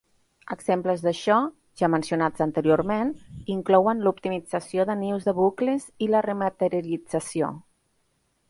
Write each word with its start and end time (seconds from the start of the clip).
Exemples 0.53 1.03
d'això, 1.07 1.35
ja 1.81 1.89
mencionats 1.95 2.45
anteriorment, 2.45 3.11
inclouen 3.57 4.01
l'optimització 4.07 4.87
de 4.93 4.97
nius 5.05 5.29
de 5.31 5.37
bucles 5.43 5.89
i 6.07 6.11
la 6.15 6.27
rematerialització. 6.31 7.53